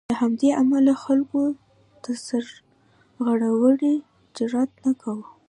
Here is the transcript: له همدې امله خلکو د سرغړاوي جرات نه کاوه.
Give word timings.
له 0.09 0.13
همدې 0.21 0.49
امله 0.61 0.93
خلکو 1.03 1.41
د 2.03 2.05
سرغړاوي 2.27 3.95
جرات 4.35 4.71
نه 4.85 4.91
کاوه. 5.01 5.27